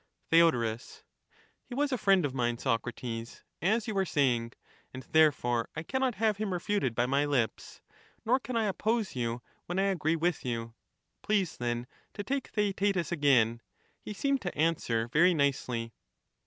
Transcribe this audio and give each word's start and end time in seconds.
Theodorus, 0.31 0.95
Theod, 0.95 1.05
He 1.63 1.75
was 1.75 1.91
a 1.91 1.97
friend 1.99 2.25
of 2.25 2.33
mine, 2.33 2.57
Socrates, 2.57 3.43
as 3.61 3.87
you 3.87 3.93
were 3.93 4.03
saying, 4.03 4.53
and 4.95 5.03
therefore 5.11 5.69
I 5.75 5.83
cannot 5.83 6.15
have 6.15 6.37
him 6.37 6.53
refuted 6.53 6.95
by 6.95 7.05
my 7.05 7.23
lips, 7.25 7.81
nor 8.25 8.39
can 8.39 8.55
I 8.57 8.65
oppose 8.65 9.15
you 9.15 9.43
when 9.67 9.77
I 9.77 9.83
agree 9.91 10.15
with 10.15 10.43
you; 10.43 10.73
please, 11.21 11.55
then, 11.55 11.85
to 12.15 12.23
take 12.23 12.47
Theaetetus 12.51 13.11
again; 13.11 13.61
he 14.01 14.15
seemed 14.15 14.41
to 14.41 14.57
answer 14.57 15.07
very 15.07 15.35
nicely. 15.35 15.93